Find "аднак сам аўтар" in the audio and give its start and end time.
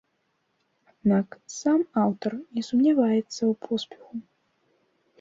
0.91-2.31